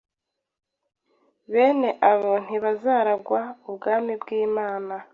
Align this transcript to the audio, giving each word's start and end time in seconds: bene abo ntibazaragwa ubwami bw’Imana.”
bene 1.51 1.89
abo 2.11 2.33
ntibazaragwa 2.45 3.41
ubwami 3.69 4.13
bw’Imana.” 4.21 4.95